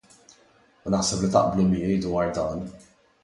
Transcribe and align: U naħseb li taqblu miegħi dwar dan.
U 0.87 0.93
naħseb 0.93 1.21
li 1.25 1.29
taqblu 1.35 1.67
miegħi 1.73 1.99
dwar 2.07 2.35
dan. 2.39 2.65